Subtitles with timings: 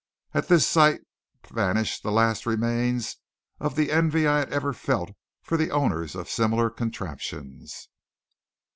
[0.33, 1.01] At this sight
[1.47, 3.17] vanished the last remains
[3.59, 5.11] of the envy I had ever felt
[5.43, 7.87] for the owners of similar contraptions.